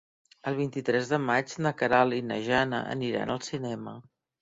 [0.51, 3.99] El vint-i-tres de maig na Queralt i na Jana aniran al cinema.